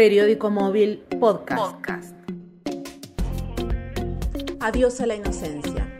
[0.00, 1.60] periódico móvil Podcast.
[1.60, 2.14] Podcast.
[4.58, 5.94] Adiós a la inocencia.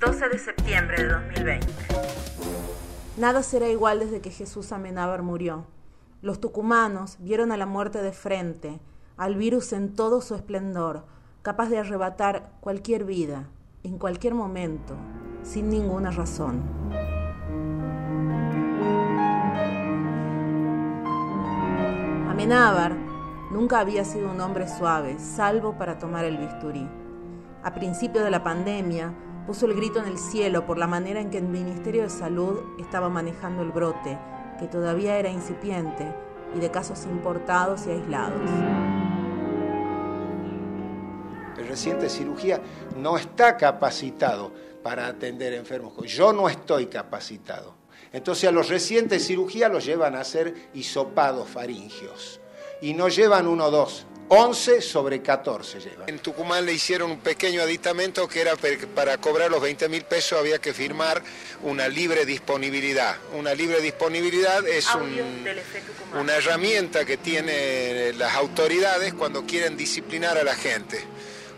[0.00, 1.66] 12 de septiembre de 2020.
[3.16, 5.66] Nada será igual desde que Jesús Amenábar murió.
[6.22, 8.78] Los tucumanos vieron a la muerte de frente,
[9.16, 11.04] al virus en todo su esplendor,
[11.42, 13.48] capaz de arrebatar cualquier vida,
[13.82, 14.94] en cualquier momento,
[15.42, 16.62] sin ninguna razón.
[22.30, 23.05] Amenábar
[23.50, 26.88] nunca había sido un hombre suave, salvo para tomar el bisturí.
[27.62, 29.12] A principio de la pandemia,
[29.46, 32.58] puso el grito en el cielo por la manera en que el Ministerio de Salud
[32.78, 34.18] estaba manejando el brote,
[34.58, 36.12] que todavía era incipiente
[36.54, 38.50] y de casos importados y aislados.
[41.58, 42.60] El reciente cirugía
[42.96, 44.52] no está capacitado
[44.82, 45.94] para atender enfermos.
[46.06, 47.74] Yo no estoy capacitado.
[48.12, 52.40] Entonces a los recientes de cirugía los llevan a hacer hisopados faringios.
[52.80, 56.08] Y no llevan uno o dos, 11 sobre 14 llevan.
[56.08, 58.54] En Tucumán le hicieron un pequeño aditamento que era
[58.94, 61.22] para cobrar los 20 mil pesos había que firmar
[61.62, 63.16] una libre disponibilidad.
[63.34, 65.46] Una libre disponibilidad es un,
[66.18, 71.04] una herramienta que tienen las autoridades cuando quieren disciplinar a la gente.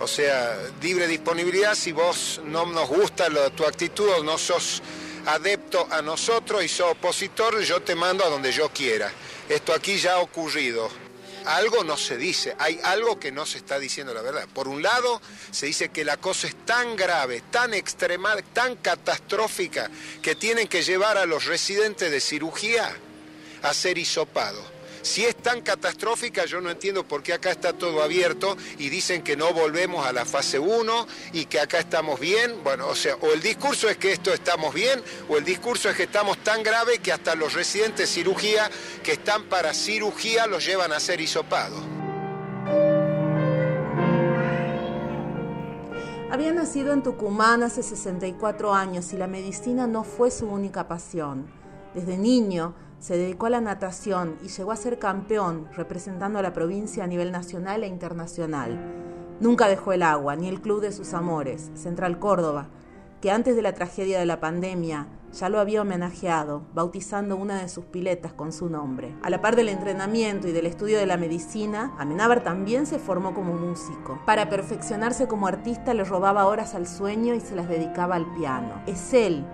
[0.00, 4.82] O sea, libre disponibilidad si vos no nos gusta tu actitud o no sos
[5.26, 9.10] adepto a nosotros y sos opositor, yo te mando a donde yo quiera.
[9.48, 11.05] Esto aquí ya ha ocurrido.
[11.46, 14.48] Algo no se dice, hay algo que no se está diciendo la verdad.
[14.52, 19.90] Por un lado, se dice que la cosa es tan grave, tan extrema, tan catastrófica,
[20.22, 22.96] que tienen que llevar a los residentes de cirugía
[23.62, 24.75] a ser hisopados.
[25.06, 29.22] Si es tan catastrófica, yo no entiendo por qué acá está todo abierto y dicen
[29.22, 32.64] que no volvemos a la fase 1 y que acá estamos bien.
[32.64, 35.96] Bueno, o sea, o el discurso es que esto estamos bien, o el discurso es
[35.96, 38.68] que estamos tan grave que hasta los residentes de cirugía
[39.04, 41.80] que están para cirugía los llevan a ser hisopados.
[46.32, 51.46] Había nacido en Tucumán hace 64 años y la medicina no fue su única pasión.
[51.94, 52.74] Desde niño,
[53.06, 57.06] se dedicó a la natación y llegó a ser campeón representando a la provincia a
[57.06, 58.80] nivel nacional e internacional.
[59.38, 62.66] Nunca dejó el agua, ni el club de sus amores, Central Córdoba,
[63.20, 67.68] que antes de la tragedia de la pandemia ya lo había homenajeado, bautizando una de
[67.68, 69.14] sus piletas con su nombre.
[69.22, 73.34] A la par del entrenamiento y del estudio de la medicina, Amenábar también se formó
[73.34, 74.18] como músico.
[74.26, 78.82] Para perfeccionarse como artista le robaba horas al sueño y se las dedicaba al piano.
[78.88, 79.44] Es él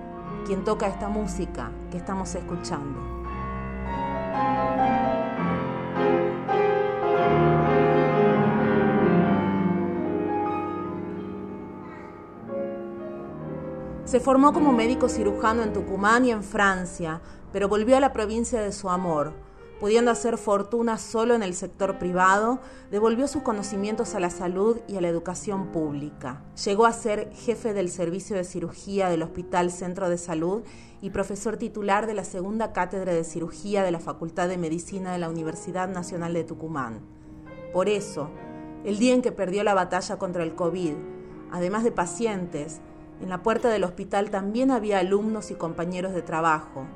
[0.46, 3.21] quien toca esta música que estamos escuchando.
[14.12, 18.60] Se formó como médico cirujano en Tucumán y en Francia, pero volvió a la provincia
[18.60, 19.32] de su amor.
[19.80, 24.96] Pudiendo hacer fortuna solo en el sector privado, devolvió sus conocimientos a la salud y
[24.96, 26.42] a la educación pública.
[26.62, 30.62] Llegó a ser jefe del servicio de cirugía del Hospital Centro de Salud
[31.00, 35.20] y profesor titular de la segunda cátedra de cirugía de la Facultad de Medicina de
[35.20, 37.00] la Universidad Nacional de Tucumán.
[37.72, 38.28] Por eso,
[38.84, 40.96] el día en que perdió la batalla contra el COVID,
[41.50, 42.82] además de pacientes,
[43.22, 46.86] en la puerta del hospital también había alumnos y compañeros de trabajo,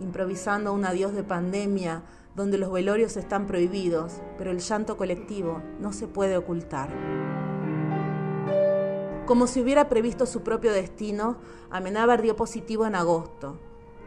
[0.00, 2.02] improvisando un adiós de pandemia
[2.34, 6.90] donde los velorios están prohibidos, pero el llanto colectivo no se puede ocultar.
[9.26, 11.38] Como si hubiera previsto su propio destino,
[11.70, 13.58] Amenábar dio positivo en agosto.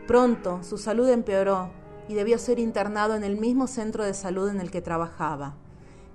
[0.06, 1.70] Pronto su salud empeoró
[2.10, 5.56] y debió ser internado en el mismo centro de salud en el que trabajaba.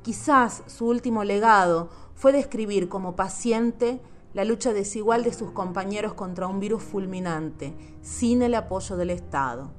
[0.03, 4.01] Quizás su último legado fue describir como paciente
[4.35, 7.73] la lucha desigual de sus compañeros contra un virus fulminante,
[8.03, 9.73] sin el apoyo del Estado.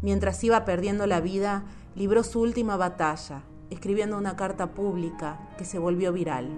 [0.00, 1.64] Mientras iba perdiendo la vida,
[1.94, 6.48] libró su última batalla, escribiendo una carta pública que se volvió viral.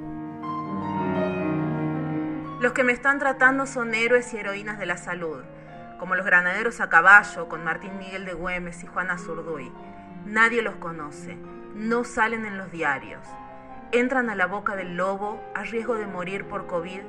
[2.61, 5.41] Los que me están tratando son héroes y heroínas de la salud,
[5.99, 9.73] como los granaderos a caballo con Martín Miguel de Güemes y Juana Zurduy.
[10.25, 11.37] Nadie los conoce,
[11.75, 13.27] no salen en los diarios.
[13.91, 17.01] Entran a la boca del lobo a riesgo de morir por COVID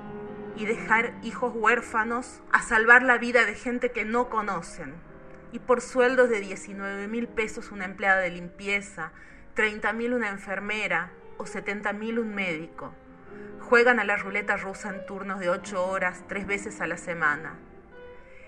[0.56, 4.94] y dejar hijos huérfanos a salvar la vida de gente que no conocen.
[5.52, 9.12] Y por sueldos de 19 mil pesos una empleada de limpieza,
[9.56, 12.94] 30 mil una enfermera o 70 mil un médico.
[13.60, 17.56] Juegan a la ruleta rusa en turnos de 8 horas, tres veces a la semana.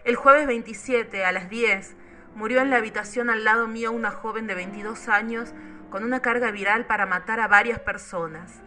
[0.03, 1.95] El jueves 27 a las 10
[2.35, 5.53] murió en la habitación al lado mío una joven de 22 años
[5.89, 8.61] con una carga viral para matar a varias personas.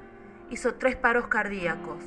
[0.48, 2.02] Hizo tres paros cardíacos.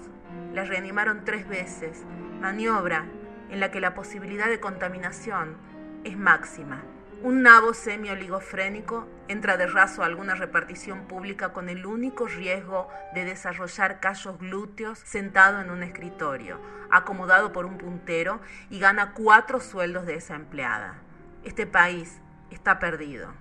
[0.54, 2.04] La reanimaron tres veces,
[2.42, 3.06] maniobra
[3.50, 5.56] en la que la posibilidad de contaminación
[6.04, 6.82] es máxima.
[7.22, 13.26] Un nabo semi-oligofrénico entra de raso a alguna repartición pública con el único riesgo de
[13.26, 20.06] desarrollar callos glúteos sentado en un escritorio, acomodado por un puntero y gana cuatro sueldos
[20.06, 20.96] de esa empleada.
[21.44, 23.34] Este país está perdido.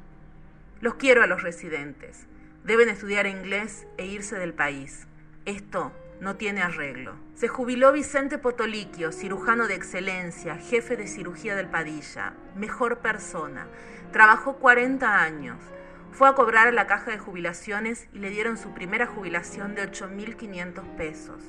[0.80, 2.26] Los quiero a los residentes.
[2.64, 5.06] Deben estudiar inglés e irse del país.
[5.44, 7.14] Esto no tiene arreglo.
[7.34, 13.68] Se jubiló Vicente Potoliquio, cirujano de excelencia, jefe de cirugía del Padilla, mejor persona.
[14.12, 15.58] Trabajó 40 años.
[16.10, 19.88] Fue a cobrar a la caja de jubilaciones y le dieron su primera jubilación de
[19.90, 21.42] 8.500 pesos.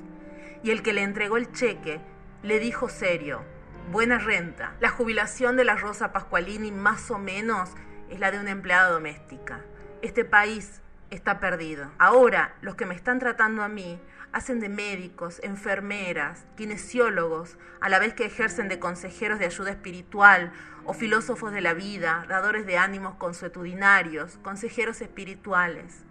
[0.62, 2.02] Y el que le entregó el cheque
[2.44, 3.44] le dijo serio,
[3.92, 4.76] buena renta.
[4.80, 7.72] La jubilación de la Rosa Pascualini más o menos
[8.10, 9.62] es la de una empleada doméstica.
[10.02, 11.92] Este país está perdido.
[11.98, 14.00] Ahora los que me están tratando a mí
[14.32, 20.52] hacen de médicos, enfermeras, kinesiólogos, a la vez que ejercen de consejeros de ayuda espiritual
[20.86, 26.04] o filósofos de la vida, dadores de ánimos consuetudinarios, consejeros espirituales.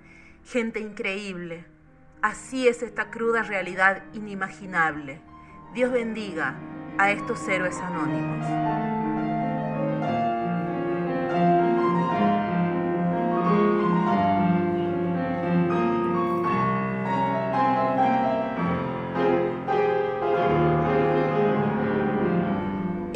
[0.44, 1.64] Gente increíble.
[2.22, 5.20] Así es esta cruda realidad inimaginable.
[5.74, 6.54] Dios bendiga
[6.98, 8.77] a estos héroes anónimos.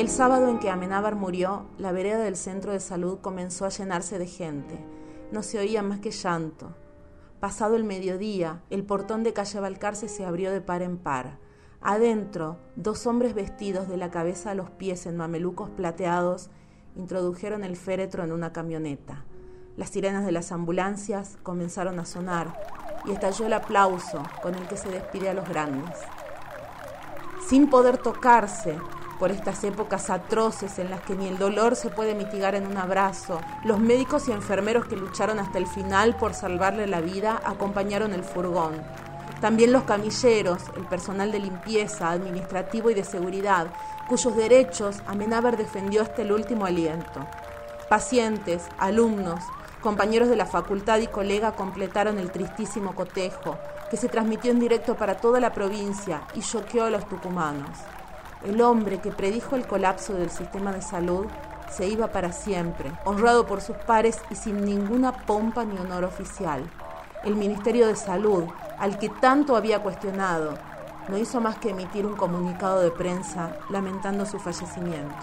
[0.02, 4.19] El sábado en que Amenábar murió, la vereda del centro de salud comenzó a llenarse
[4.19, 4.84] de gente.
[5.31, 6.75] No se oía más que llanto.
[7.38, 11.38] Pasado el mediodía, el portón de calle Balcarce se abrió de par en par.
[11.81, 16.50] Adentro, dos hombres vestidos de la cabeza a los pies en mamelucos plateados
[16.96, 19.25] introdujeron el féretro en una camioneta.
[19.76, 22.60] Las sirenas de las ambulancias comenzaron a sonar
[23.05, 25.96] y estalló el aplauso con el que se despide a los grandes.
[27.46, 28.81] Sin poder tocarse,
[29.22, 32.76] por estas épocas atroces en las que ni el dolor se puede mitigar en un
[32.76, 38.14] abrazo, los médicos y enfermeros que lucharon hasta el final por salvarle la vida acompañaron
[38.14, 38.82] el furgón.
[39.40, 43.69] También los camilleros, el personal de limpieza, administrativo y de seguridad,
[44.08, 47.24] cuyos derechos Amenábar defendió hasta el último aliento.
[47.88, 49.44] Pacientes, alumnos,
[49.82, 53.56] compañeros de la facultad y colega completaron el tristísimo cotejo,
[53.88, 57.78] que se transmitió en directo para toda la provincia y choqueó a los tucumanos.
[58.44, 61.26] El hombre que predijo el colapso del sistema de salud
[61.70, 66.68] se iba para siempre, honrado por sus pares y sin ninguna pompa ni honor oficial.
[67.24, 68.44] El Ministerio de Salud,
[68.78, 70.54] al que tanto había cuestionado,
[71.08, 75.14] no hizo más que emitir un comunicado de prensa lamentando su fallecimiento.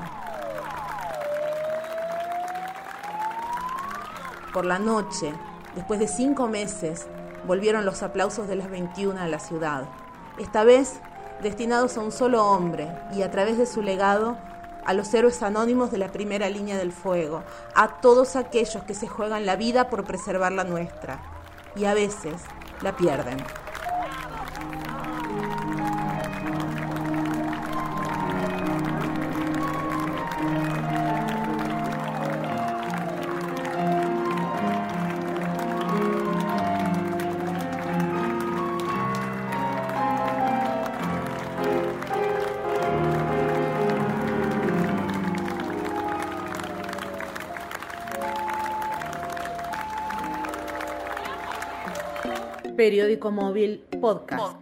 [4.54, 5.34] Por la noche,
[5.76, 7.08] después de cinco meses,
[7.46, 9.90] volvieron los aplausos de las 21 a la ciudad.
[10.38, 11.02] Esta vez
[11.42, 14.38] destinados a un solo hombre y a través de su legado
[14.86, 17.44] a los héroes anónimos de la primera línea del fuego,
[17.76, 21.20] a todos aquellos que se juegan la vida por preservar la nuestra
[21.76, 22.42] y a veces
[22.82, 23.38] la pierden.
[52.80, 54.59] Periódico Móvil Podcast.